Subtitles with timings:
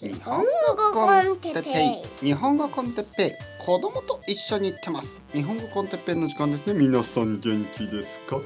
[0.00, 2.26] 日本語コンテッペイ。
[2.26, 3.64] 日本語コンテッペイ。
[3.64, 5.24] 子供と一緒に行ってます。
[5.32, 6.74] 日本語コンテッペイの時間ですね。
[6.74, 8.40] 皆さん元気ですか？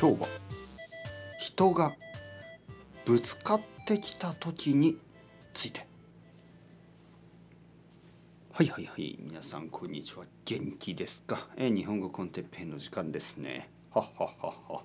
[0.00, 0.28] 今日は
[1.40, 1.96] 人が
[3.04, 4.96] ぶつかってきた時に
[5.52, 5.84] ついて。
[8.52, 9.18] はいはいはい。
[9.20, 10.24] 皆さんこんにちは。
[10.44, 11.48] 元気ですか？
[11.56, 13.68] え日本語コンテッペイの時間ですね。
[13.90, 14.82] はははは。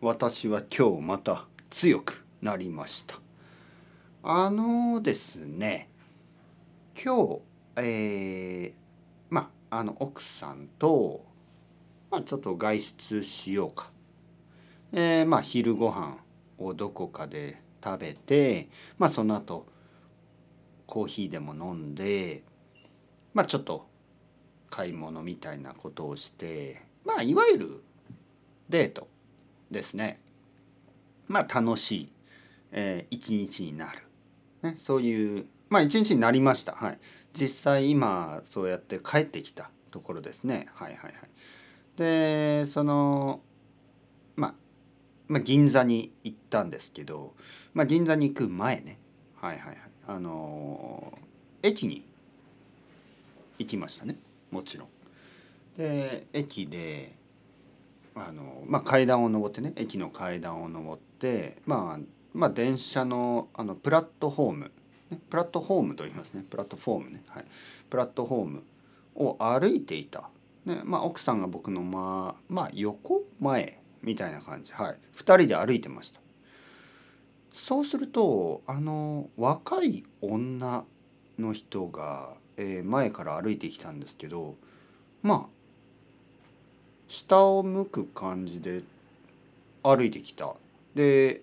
[0.00, 3.16] 私は今日また強くなりました。
[4.22, 5.88] あのですね
[7.02, 7.40] 今日
[7.76, 8.72] えー、
[9.30, 11.24] まああの奥さんと、
[12.10, 13.90] まあ、ちょっと外出しようか、
[14.92, 16.18] えー、まあ昼ご飯
[16.58, 19.66] をどこかで食べてまあその後
[20.86, 22.42] コーヒーでも飲んで
[23.32, 23.86] まあちょっと
[24.68, 27.82] 買い物みたいなことをしてまあいわゆる
[28.68, 29.08] デート
[29.70, 30.20] ですね。
[31.26, 32.12] まあ楽しい、
[32.72, 34.02] えー、一日になる、
[34.62, 36.72] ね、そういうまあ一日になりました。
[36.72, 36.98] はい。
[37.32, 40.66] 実際今そうやって帰ってきたところですね。
[40.74, 41.12] はいはいはい。
[41.96, 43.40] でその
[44.36, 44.54] まあ
[45.28, 47.34] まあ、銀座に行ったんですけど、
[47.72, 48.98] まあ、銀座に行く前ね。
[49.36, 49.78] はいはいはい。
[50.08, 51.16] あの、
[51.62, 52.04] 駅に
[53.58, 54.16] 行きましたね。
[54.50, 54.88] もちろん。
[55.76, 57.12] で駅で
[58.14, 62.00] あの、まあ、階段を上ってね駅の階段を上って、まあ、
[62.32, 64.72] まあ電車のあのプラットフォーム、
[65.10, 66.44] ね、プラットフォームと言いますね。
[66.48, 67.44] プラットフォームね、はい、
[67.88, 68.64] プラットフォーム
[69.14, 70.30] を歩いていた、
[70.64, 76.20] ねまあ、奥さんが僕のまあ、まあ、横前みたいな感じ、はい、2人で歩いてました。
[77.52, 80.84] そうするとあの若い女
[81.38, 84.56] の人が、えー、前から歩いてきたんですけど
[85.22, 85.48] まあ
[87.08, 88.82] 下を向く感じで
[89.82, 90.54] 歩いてきた。
[90.94, 91.42] で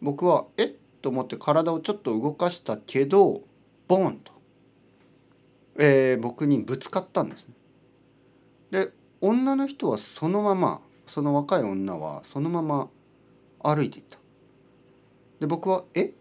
[0.00, 0.66] 僕はえ？
[0.66, 3.42] っと思って体をちょっと動かしたけど
[3.86, 4.32] ボンと、
[5.78, 7.54] えー、僕にぶつかったんですね。
[8.70, 12.88] で女の人はそのままその若い女はそのまま
[13.62, 14.18] 歩いていった。
[15.40, 16.12] で僕は「え？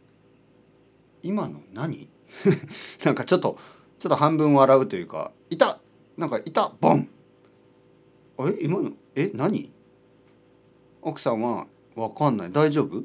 [1.24, 2.08] 今の何?
[3.04, 3.58] 」なんかちょっと
[3.98, 5.80] ちょっと半分笑うというか「いた!」
[6.18, 7.10] なんか「いた!」ボン
[8.40, 8.92] え今の？
[9.16, 9.32] え？
[9.34, 9.72] 何？
[11.02, 13.04] 奥さんは「分かんない大丈夫?」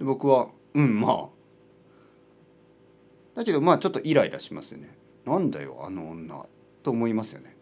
[0.00, 1.28] で僕は「うんまあ」
[3.36, 4.98] だけどまあちょっとイライラしますよね。
[5.24, 6.44] なんだよあの女。
[6.82, 7.54] と思いますよね。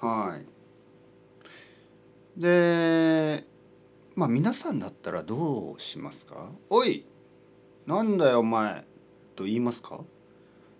[0.00, 0.40] は
[2.36, 2.40] い。
[2.40, 3.46] で
[4.14, 7.04] まあ皆さんだったらどうしますかおい
[7.86, 8.86] なんだよお前
[9.36, 10.00] と言いますか？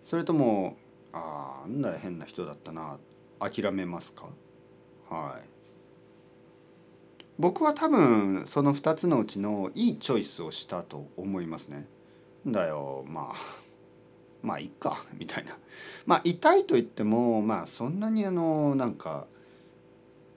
[0.06, 0.76] それとも
[1.12, 2.98] ああんだよ変な人だったな
[3.38, 4.30] 諦めますか？
[5.10, 5.55] はい。
[7.38, 11.86] 僕は多分その2つのうちのいいチョイスをしたと思いますね。
[12.46, 13.34] だよまあ
[14.42, 15.58] まあいっか みたいな。
[16.06, 19.26] まあ痛いと言ってもまあそんなにあのなんか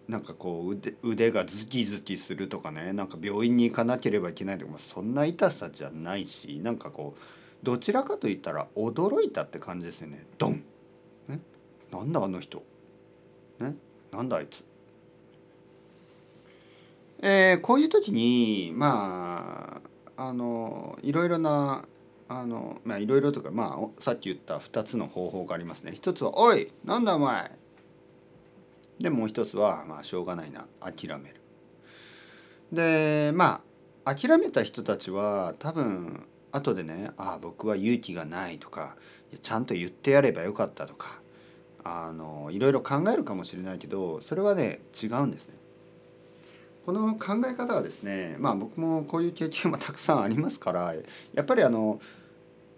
[0.09, 7.19] なんかこう腕腕がズキズキするとかねなんか病院に行かなければいけないとか、まあ、そんな痛さじゃないしなんかこう
[7.63, 10.63] どちらかといったら驚いたって感じですよねドン、
[11.27, 11.39] ね、
[11.91, 12.63] なんだあの人、
[13.59, 13.75] ね、
[14.11, 14.68] なんだあいつ。
[17.21, 19.81] えー、こういう時にま
[20.15, 21.85] ああのいろいろな
[22.29, 25.91] あのまあいろいろとかまあさっき言った2つの方法がありますね。
[25.93, 27.51] 一つは「おいなんだお前!」
[28.99, 31.35] でもう一つはまあしょうがないな諦める。
[32.71, 33.61] でま
[34.05, 38.95] あ諦めた人たちは多分後でね「ああ僕は勇気がない」とか
[39.41, 41.21] 「ちゃんと言ってやればよかった」とか
[41.83, 45.58] あのいろいろ考えるかもしれないけどそれはね違うんですね。
[46.89, 50.95] この考え方はですねまあ僕もこういう経験もたくさんありますから
[51.35, 52.01] やっぱりあの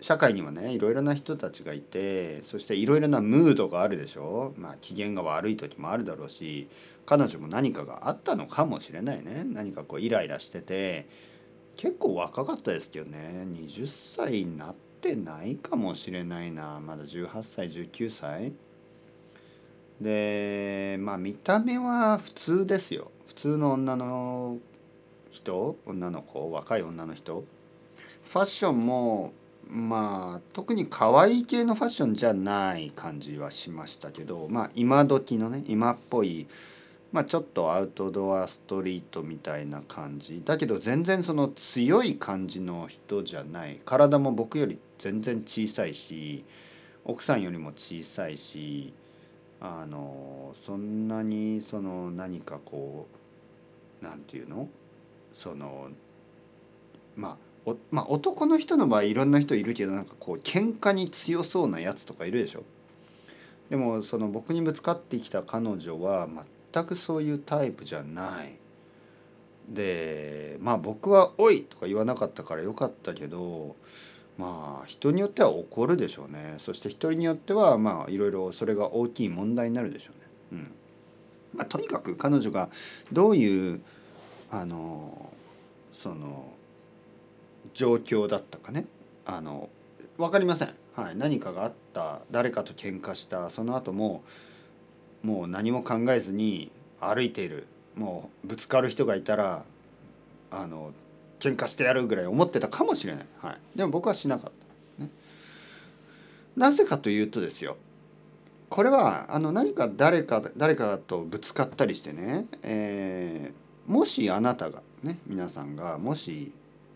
[0.01, 4.53] 社会にはねいろいろな人たちがいてそしていろいろなムードがあるでしょ。
[4.57, 6.67] まあ機嫌が悪い時もあるだろうし
[7.05, 9.45] 彼女も何かがあったのかもしれないね。
[9.45, 11.07] 何かこうイライラしてて
[11.77, 13.47] 結構若かったですけどね。
[13.47, 16.81] 20歳になってないかもしれないな。
[16.81, 18.51] まだ18歳19歳。
[20.01, 23.11] でまあ見た目は普通ですよ。
[23.27, 24.57] 普通の女の
[25.29, 27.43] 人女の子若い女の人。
[28.23, 29.33] ファッションも
[29.69, 36.47] まあ特に可愛い系のファッションじゃない感じはしましたけどまあ今時のね今っぽい
[37.11, 40.41] まあちょっとアウトドアストリートみたいな感じ。
[40.43, 43.79] だけど全然その強い感じの人じゃない。
[43.85, 46.43] 体も僕より全然小さいし
[47.05, 48.93] 奥さんよりも小さいし
[49.61, 53.07] あのそんなにその何かこ
[54.01, 54.67] う何て言うの？
[55.33, 55.89] その
[57.15, 57.37] ま
[57.67, 62.63] あまあ男の人の場合いろんな人いるけどなんかこう喧嘩に強そうなやつとかいるでしょ？
[63.69, 66.27] でもその僕にぶつかってきた彼女は
[66.73, 68.55] 全くそういうタイプじゃない。
[69.69, 73.75] でまあ僕は「おい!」とか言わなかったからよかったけど
[74.41, 76.55] まあ人によっては怒るでしょうね。
[76.57, 80.27] そして人によってはまあいろいろそれが大きい問題になるでしょうね。
[80.53, 80.71] うん。
[81.53, 82.69] まあ、とにかく彼女が
[83.11, 83.81] どういう
[84.49, 85.31] あの
[85.91, 86.51] その
[87.73, 88.85] 状況だったかね。
[89.27, 89.69] あの
[90.17, 92.21] 分かりません、はい、何かがあった。
[92.31, 93.51] 誰かと喧嘩した。
[93.51, 94.23] その後も
[95.21, 97.67] もう何も考えずに歩いている。
[97.95, 99.65] もうぶつかる人がいたら
[100.49, 100.93] あの
[101.41, 104.51] 喧嘩してやるぐらい思ってたかもしれない、はい、でも僕はしなかっ
[104.97, 105.09] た、ね、
[106.55, 107.75] なぜかというとですよ。
[108.69, 116.53] これはあの何か誰か誰かとぶつかったりしてね、えー、もしあなたがね皆さんがもし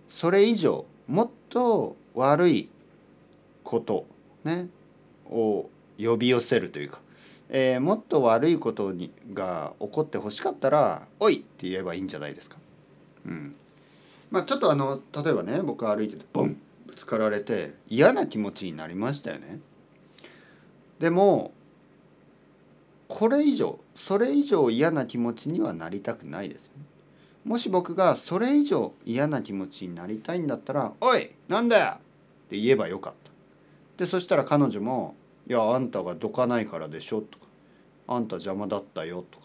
[0.08, 2.70] それ以上もっと悪い
[3.64, 4.06] こと
[4.46, 4.70] ね
[5.30, 5.70] を
[6.00, 7.00] 呼び寄せるというか、
[7.50, 12.58] えー、もっと悪いことにが起こってほしかったら「おい!」って言えばいいんじゃないですか。
[13.26, 13.56] うん。
[14.32, 19.60] まあ、ちょっとあの例えばね僕歩いててボンぶつかられて嫌な気持ちになりましたよね。
[21.00, 21.54] でも
[23.08, 26.72] これ以上それ以上嫌な気持ちにはなりたくないですよ。
[27.44, 31.98] もし僕がそれ以上嫌な気持ちになりたいんだったら「おいなんだよ!」っ
[32.50, 33.32] て言えばよかった。
[33.98, 35.16] でそしたら彼女も
[35.48, 37.46] 「いやあんたがどかないからでしょ」とか
[38.08, 39.45] 「あんた邪魔だったよ」とか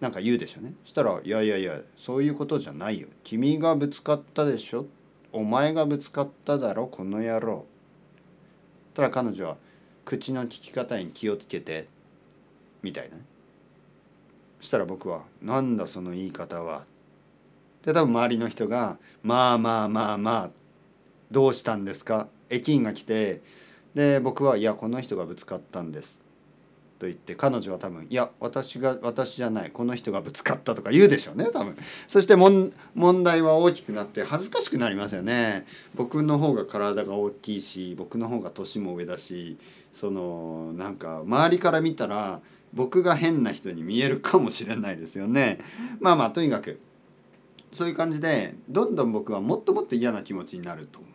[0.00, 0.74] なんか言うでしょうね。
[0.84, 3.08] したら「いやいやいやそういうことじゃないよ。
[3.22, 4.86] 君がぶつかったでしょ。
[5.32, 7.66] お前がぶつかっただろこの野郎」
[8.94, 9.56] ただ彼女は
[10.04, 11.86] 口の利き方に気をつけて
[12.82, 13.24] みたいなね。
[14.60, 16.86] したら僕は「なんだその言い方は」
[17.84, 20.50] で多分周りの人が「まあまあまあまあ
[21.30, 23.42] どうしたんですか?」駅員が来て
[23.94, 26.20] で僕は「いやこの人がぶつかったんです」
[27.00, 31.74] と言って彼女は多分「いや私が私じゃないこの人がぶつかった」とか言うでしょうね多分。
[32.06, 32.70] そして問
[33.24, 35.66] 題は大きくなって恥ずかしくなりますよね。
[35.94, 39.56] 僕の方が体が大きいし僕の方が年も上だし
[39.94, 42.42] そのなんか周りから見たら
[42.74, 45.58] 僕が変な人に見えるかもしれないですよね。
[46.00, 46.78] まあまあとにかく
[47.72, 51.08] そういう感じでどんどん僕はもっともっと嫌な気持ちになると思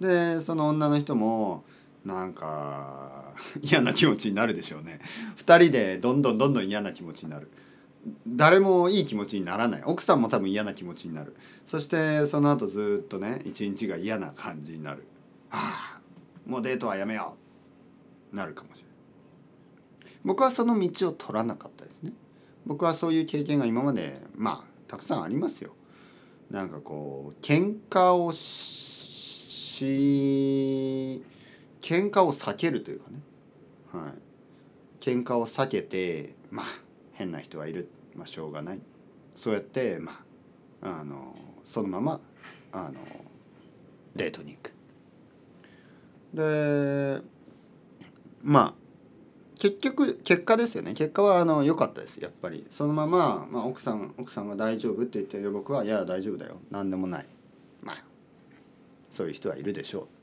[0.00, 0.06] う。
[0.06, 1.64] でその女の人も
[2.02, 3.27] なんか
[3.62, 5.00] 嫌な気持ちになるでしょうね。
[5.36, 7.48] 2人でどんどんどんどん嫌な気持ちになる。
[8.26, 9.82] 誰もいい気持ちにならない。
[9.84, 11.34] 奥さんも多分嫌な気持ちになる。
[11.66, 15.04] そしてその後ずっとね一日が嫌な感じになる。
[15.48, 15.58] は
[15.96, 16.00] あ
[16.46, 17.36] もうデートはやめよ
[18.32, 18.36] う。
[18.36, 18.94] なるかもしれない。
[20.24, 22.12] 僕はその道を取らなかったですね。
[22.66, 25.74] 僕はそういう経験が今までまあたくさんありますよ。
[26.50, 29.84] なんかこう喧嘩をし
[31.80, 33.20] 喧嘩を避けるというかね。
[34.02, 34.12] はい
[35.00, 36.66] 喧嘩を避けてまあ
[37.12, 37.88] 変な人はいる。
[38.14, 38.80] まあしょうがない。
[39.34, 40.12] そうやってま
[40.82, 41.34] ああの
[41.64, 42.20] そのまま
[42.72, 42.94] あの
[44.16, 44.72] デートに行く。
[46.34, 47.22] で
[48.42, 48.74] まあ
[49.58, 50.94] 結局結果ですよね。
[50.94, 52.18] 結果はあの良かったです。
[52.18, 52.66] やっぱり。
[52.70, 56.60] そのまま、まあ、奥さん奥さんが大丈夫って言って僕はいや大丈夫だよ。
[56.70, 57.26] 何でもない。
[57.82, 57.96] まあ
[59.10, 60.17] そういう人はいるでしょう。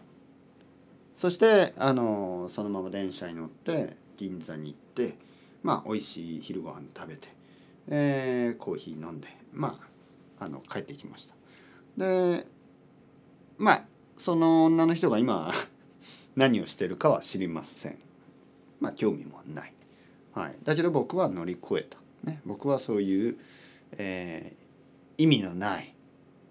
[1.16, 5.18] そしてあのそのまま電車に乗って銀座に行って
[5.64, 7.30] まあ美味しい昼ご飯食べて、
[7.88, 9.78] えー、コーヒー飲んでま
[10.40, 11.36] ああの帰ってきました。
[11.98, 12.46] で
[13.58, 13.84] まあ
[14.18, 15.54] その女の人が今
[16.36, 17.98] 何をしてるかは知りません。
[18.82, 19.74] まあ興味もない、
[20.34, 23.38] はい、だけど僕は乗り越えた、ね、僕はそういう、
[23.94, 25.96] えー、意味のない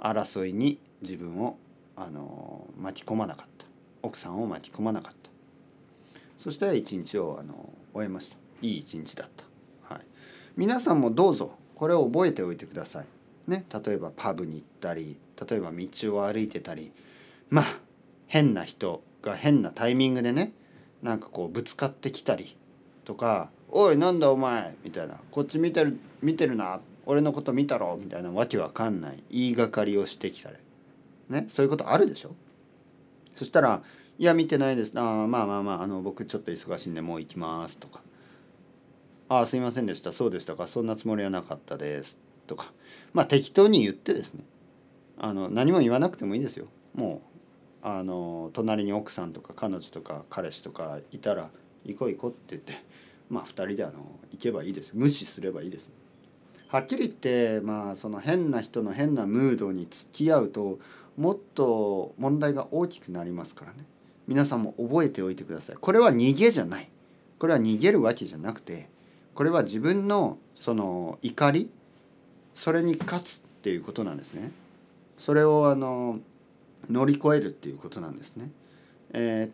[0.00, 1.58] 争いに自分を、
[1.96, 3.53] あの巻き込まなかった。
[4.04, 5.30] 奥さんを巻き込まなかった。
[6.38, 8.36] そして一日を、あの終えました。
[8.62, 10.04] いい一日だった、はい、
[10.56, 15.18] 皆さんもどうぞこれを覚えておいてください、ね、例えばパブに行ったり
[15.48, 16.92] 例えば道を歩いてたり
[17.50, 17.64] まあ
[18.26, 20.52] 変な人が変なタイミングでね
[21.02, 22.56] なんかこうぶつかってきたり
[23.04, 26.80] とか「おいなんだお前」みたいな「こっち見てる見てるな。
[27.06, 29.22] 俺のこと見たろ」みたいなわけわかんない。
[29.30, 30.56] 言いがかりをしてきたり。
[31.28, 31.44] ね。
[31.48, 32.34] そういうことあるでしょ？
[33.34, 33.82] そしたら
[34.18, 34.92] 「いや見てないです。
[34.96, 38.02] あまあまあまああの僕ちょっと忙しいんでもう行きます」とか
[39.28, 40.12] 「ああすいませんでした。
[40.12, 40.66] そうでしたか。
[40.66, 42.72] そんなつもりはなかったです」とか。
[43.12, 44.44] まあ適当に言ってですね。
[45.18, 46.66] あの何も言わなくてもいいですよ。
[46.94, 47.22] も
[47.82, 51.50] うあの隣に奥さんとか彼女とか彼氏とかいたら
[51.84, 52.74] 「行こう行こう」って言って。
[53.30, 53.94] まあ2人であの
[54.32, 55.90] 行けばいいです無視すればいいです。
[56.68, 60.78] はっきり言ってまあその変な人の変なムードに付き合うと
[61.16, 63.84] もっと問題が大きくなりますからね。
[64.26, 65.76] 皆さんも覚えておいてください。
[65.76, 66.90] これは逃げじゃない。
[67.38, 68.88] これは逃げるわけじゃなくて
[69.34, 71.70] これは自分のその怒り
[72.54, 74.52] それに勝つっていうことなんですね。
[75.18, 76.20] それをあの
[76.88, 78.50] 乗り越えるっていうことなんですね、
[79.12, 79.50] え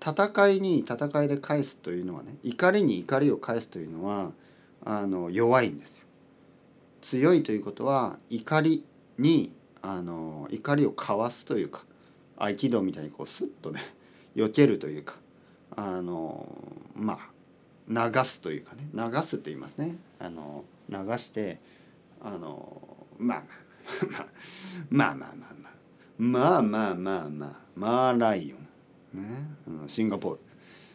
[0.00, 4.32] ー、戦いに戦いで返すというのはね怒りに怒りを返すというのは
[4.84, 6.04] あの弱いんですよ。
[7.00, 8.84] 強いということは怒り
[9.18, 11.84] にあの怒りをかわすというか
[12.36, 13.80] 合気道みたいにこうスッとね
[14.36, 15.14] 避けるというか
[15.76, 16.46] あの
[16.94, 17.18] ま
[17.88, 19.96] あ流すというかね流すって言いますね。
[20.18, 21.58] あの流して
[22.20, 22.82] あの
[23.18, 23.42] まあ
[24.90, 25.54] まあまあまあ
[26.18, 29.22] まあまあまあまあまあまあマーライオン。
[29.22, 29.48] ね。
[29.66, 30.40] あのシンガポール。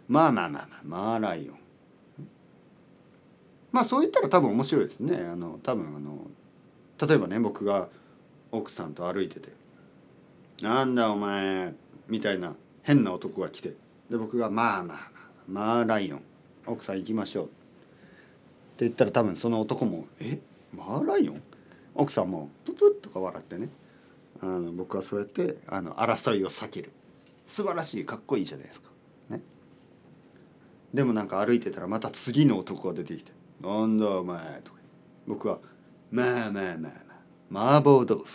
[0.08, 1.60] まあまあまあまあマーライオン。
[3.72, 5.18] まあそう言ったら多分面白いですね。
[5.18, 6.28] あの多分あの
[7.08, 7.90] 例えばね僕が
[8.54, 9.50] 奥さんと歩いてて
[10.62, 11.74] 「なんだお前」
[12.08, 13.76] みたいな変な男が来て
[14.10, 16.22] で僕が「まあまあまあまあライオン
[16.68, 20.40] 奥さん行きましょう」って言ったら多分その男も「え？
[20.72, 21.42] マーライオン?」
[21.96, 23.70] 奥さんもププッとか笑ってね
[24.40, 26.92] あの僕はそうやってあの争いを避ける
[27.46, 28.90] 素晴らしいかっこいいじゃないですか。
[29.30, 29.42] ね、
[30.94, 33.32] でもなんか歩いてたらまた次の男が出てきて
[33.62, 34.80] 「なんだお前」とか
[35.28, 35.60] 僕は
[36.12, 37.13] 「まあまあまあまあ
[37.54, 38.26] 麻婆豆腐」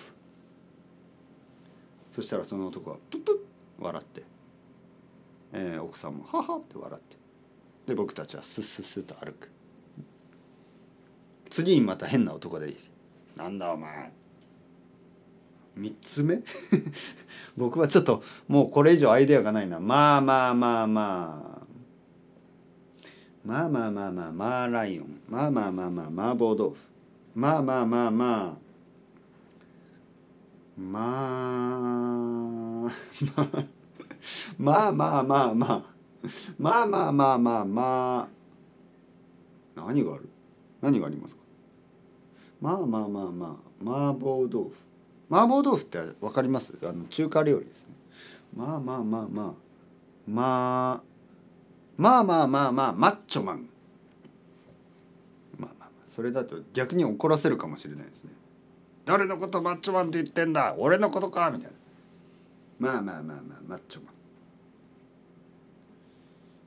[2.12, 4.22] そしたらその男はプップッ笑って、
[5.52, 7.16] えー、奥さんも「はは」って笑って。
[7.86, 9.50] で僕たちはスッスッスッと歩く。
[11.50, 12.74] 次にまた変な男で
[13.34, 14.12] 「なんだお前」
[15.76, 16.42] 3つ目？
[17.56, 19.80] 僕はちょっともうこれ以上アイデアがないな。
[19.80, 21.58] まあまあまあまあ。
[23.44, 25.20] まあまあまあまあまあライオン。
[25.28, 26.76] まあまあまあまあ麻婆豆腐。
[27.34, 28.67] まあまあまあまあ。
[30.80, 30.94] ま
[32.88, 32.92] あ
[34.58, 35.84] まあまあまあまあ
[36.58, 38.28] まあまあまあまあまあま
[39.76, 40.28] あ何がある？
[40.80, 41.42] 何がありますか？
[42.60, 44.72] まあまあまあまあ麻婆豆腐。
[45.30, 46.72] 麻婆豆腐って分かります？
[46.82, 47.88] あの中華料理ですね。
[48.56, 49.54] まあまあまあまあ
[50.28, 51.02] まあ
[51.96, 53.68] まあまあまあまあマッチョマン。
[55.58, 58.30] まあまあそれだと逆に怒らせるかもしれないですね。
[59.08, 60.74] 誰のことマッチョマンって言ってんだ？
[60.76, 61.50] 俺のことか？
[61.50, 61.76] みたいな。
[62.78, 64.14] まあまあまあまあマッチョマン。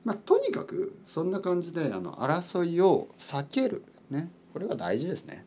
[0.04, 4.28] まあとにかくそんな感じであの争いを避けるね。
[4.52, 5.46] これは大事ですね。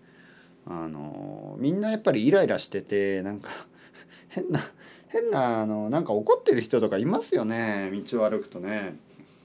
[0.65, 3.49] あのみんなやっぱりイライラしててなんか
[4.29, 4.61] 変な
[5.09, 7.91] 変なあのなんか怒ってる人とかいますよね。
[8.09, 8.97] 道を歩くとね。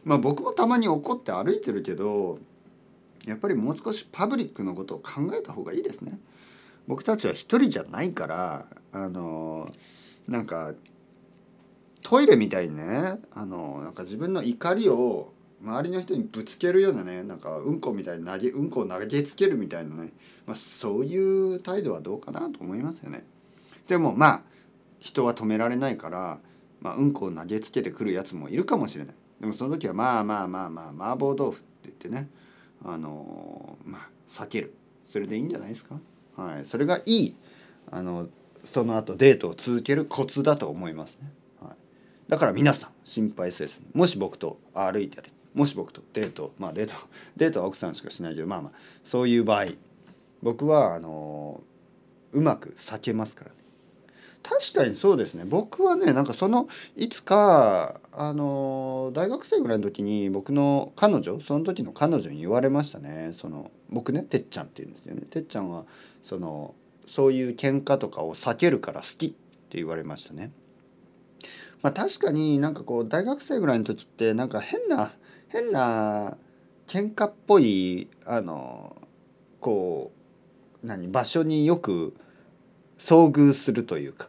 [0.05, 2.39] まあ僕もたまに怒って歩いてるけど
[3.27, 6.21] やっぱりもう少しパブリックのことを考えた方がいいですね。
[6.91, 9.73] 僕たちは一人じゃないからあの
[10.27, 10.75] なんか
[12.03, 15.33] トイレみたいにねあのなんか自分の怒りを
[15.63, 20.13] 周りの人にぶつけるようなねなんかうんこみたいに投げうんこを投げつけるみたいなね、
[20.47, 21.17] まあ、そうい
[21.55, 23.23] う態度はどうかなと思いますよね。
[23.87, 24.43] でもまあ
[24.99, 26.41] 人は止められないから、
[26.81, 29.15] まあ、うんこを投げつけてくるやつもいるかもしれない。
[29.41, 32.29] でもその時はまあまあまあまあ麻婆豆腐って言ってね
[32.85, 34.75] あのまあ避ける
[35.07, 35.95] それでいいんじゃないですか？
[36.41, 37.37] はい、それがいい
[37.91, 38.29] あの
[38.65, 41.31] その後デートを続けるコツだと思いますね。
[41.61, 41.77] はい、
[42.29, 46.95] だから皆さん心配せずもし僕と歩いてるもし僕とデートまあデート
[47.37, 48.73] デートは奥さんしかしないけどまあまあ
[49.05, 49.67] そういう場合
[50.43, 51.63] 僕はあの
[52.33, 53.57] うまく避けますからね。
[54.43, 55.45] 確かにそうですね。
[55.45, 56.67] 僕はねなんかその
[56.97, 63.31] いつかあの大学生ぐらいの時に僕の彼女その時の彼女に言われましたね。
[63.35, 65.23] その僕ねてっちゃんって言うんですよね。
[65.31, 65.85] てっちゃんは
[66.23, 66.75] その
[67.07, 70.53] そういう喧嘩とかを避けるから好きって言われましたね。
[71.83, 75.11] まあ、確かになんかこう大学生ぐらいの時ってなんか変な
[75.49, 76.37] 変な
[76.87, 78.97] 喧嘩っぽいあの
[79.61, 80.13] こ
[80.83, 82.15] う何場所によく
[82.99, 84.29] 遭遇するというか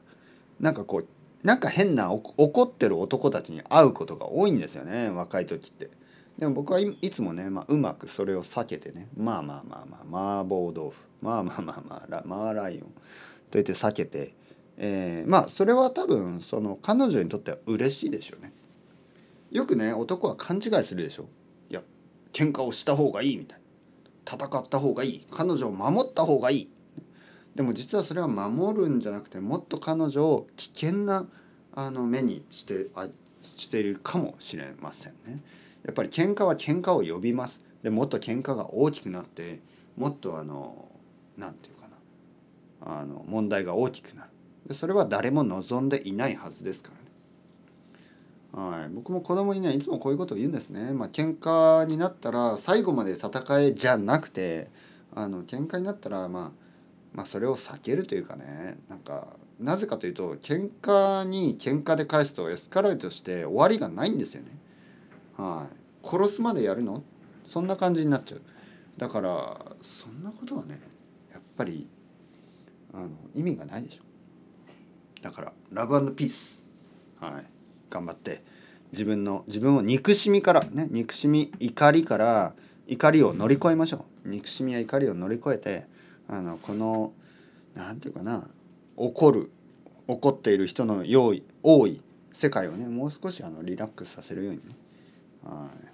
[0.60, 1.08] なんかこう
[1.44, 5.90] なんか変な怒ってる男たちに会うことが多いんですよね若い時って。
[6.38, 12.92] でも僕はいつもね、まあ、うまくそれを避けてねまあまあまあまあ麻婆豆腐まあまあまあまあラマーライオンと
[13.54, 14.34] 言って避けて、
[14.78, 18.54] えー、まあそれは多分その彼女にとっては嬉しいでしょうね。
[19.52, 21.28] よくね男は勘違いするでしょ。
[21.70, 21.84] いや
[22.34, 23.60] 喧嘩をした方がいいみたい。
[24.26, 25.28] 戦った方がいい。
[25.30, 26.70] 彼女を守った方がいい。
[27.56, 31.28] でも実はそれは守るんじゃなくてもっと彼女を危険な
[31.74, 33.08] あの目にしてあ
[33.42, 35.42] しているかもしれませんね。
[35.86, 37.62] やっぱり喧嘩は喧嘩を呼びます。
[37.84, 39.60] でもっと喧嘩が大きくなって
[39.98, 40.90] もっとあの
[41.38, 41.88] 何て言うか
[42.86, 43.00] な。
[43.00, 44.30] あの問題が大きくなる。
[44.68, 46.92] でそれは誰も望んでいないはずですか
[48.54, 48.72] らね。
[48.80, 48.90] はい。
[48.90, 50.92] 僕も子供にねいつもこういうことを言うんですね。
[50.94, 54.70] まあ喧嘩になったら最後まで戦えじゃなくて
[55.16, 56.52] あの喧嘩になったらまあ
[57.14, 58.78] まあそれを避けるというかね。
[58.88, 64.50] なんかなぜかというと喧嘩に喧嘩で返すとエスカレートして終わりがないんですよね。
[65.42, 65.68] は
[66.04, 67.04] い、殺すまでやるの？
[67.48, 68.42] そんな感じになっちゃう。
[68.98, 70.80] だからそんなことはね
[71.32, 71.88] やっぱり
[72.94, 74.04] あの意味がないでしょ。
[75.22, 76.68] だからラブピース、
[77.20, 77.46] はい、
[77.90, 78.44] 頑張って
[78.92, 82.54] 自分の自分を憎しみからね憎しみ怒りから
[82.88, 84.30] 怒りを乗り越えましょう。
[84.30, 85.86] 憎しみや怒りを乗り越えて
[86.28, 87.14] あのこの
[87.74, 88.48] 何て言うかな
[88.96, 89.52] 怒る
[90.08, 94.76] 怒っている人の用意多い世界をねもう少しあのリラックスさせるようにね。
[95.44, 95.88] はい。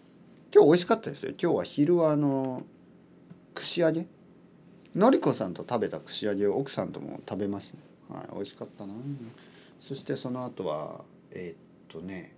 [0.53, 1.33] 今日美味しかったですよ。
[1.41, 2.63] 今日は昼はあの
[3.53, 4.07] 串揚げ？
[4.95, 7.73] のりこさんと食べた串揚げを奥さんとも食べまし
[8.09, 8.93] た、はい、美味しかったな。
[9.79, 11.01] そしてその後は
[11.31, 12.33] えー、っとね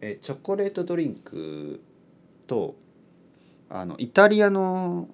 [0.00, 1.82] えチョコレートドリンク
[2.46, 2.76] と
[3.68, 5.08] あのイタリアの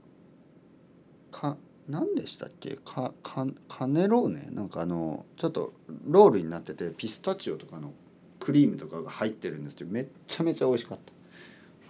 [1.30, 1.56] か
[1.88, 2.76] 何でしたっけ？
[2.84, 4.48] かかカネローネ？
[4.50, 5.72] なんかあのちょっと
[6.06, 7.92] ロールになっててピスタチオとかの
[8.40, 10.98] クリームとかが入ってるんですけどめっちゃめちゃ美味しかっ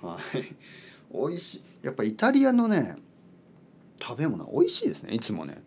[0.02, 0.06] た。
[0.06, 0.18] はい。
[1.12, 1.62] 美味しい。
[1.82, 2.96] やっぱイタリアのね
[4.02, 5.62] 食べ物美味しいですねいつもね。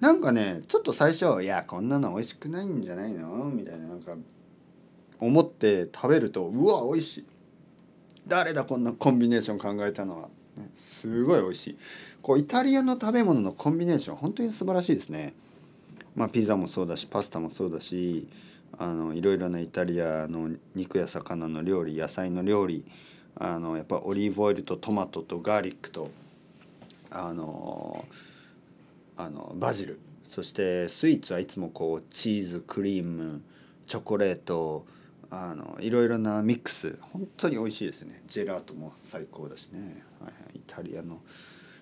[0.00, 3.50] なんかねちょっと最初いやこんなの美味しくないんじゃないの？
[3.50, 4.16] みたいななんか
[5.20, 7.26] 思って食べるとうわ美味しい。
[8.26, 11.78] 誰だこんなコンビネーション考えたのは、ね、すごい美味しい。
[12.20, 15.34] こうイタリアの食べ物のコンビネーション本当に素晴らしいですね。
[16.14, 18.28] まあ、ピザもそうだしパスタもそうだし
[18.78, 22.84] あのいろいろなイタリアの肉や魚の料理野菜の料理
[23.36, 26.10] あのやっぱオリーブオイルとトマトとガーリックと
[27.10, 28.04] あの
[29.16, 33.42] あのバジルそしてスイーツはいつもこうチーズクリーム
[33.86, 34.86] チョコレート
[35.30, 41.20] あのいろいろなミックス本当に美味しいですねジェラートも最高だしね、はい、イタリアの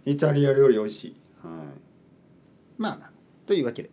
[0.06, 1.16] イタリア料理美味しい。
[1.46, 1.66] はい。
[2.78, 3.10] まあ。
[3.46, 3.90] というわけで、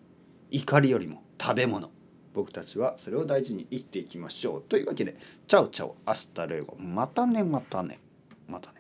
[0.52, 1.90] 怒りよりも食べ物。
[2.38, 4.62] 僕たちはそれを大事に生きていきましょう。
[4.62, 5.16] というわけで、
[5.48, 6.78] ciao ciao、hasta luego。
[6.78, 8.00] またね、またね。
[8.48, 8.77] またね。